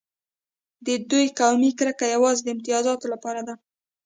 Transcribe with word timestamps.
د 0.85 0.87
دوی 1.09 1.27
قومي 1.39 1.71
کرکه 1.79 2.05
یوازې 2.15 2.41
د 2.43 2.47
امتیاز 2.55 2.83
لپاره 3.13 3.41
ده. 3.47 3.55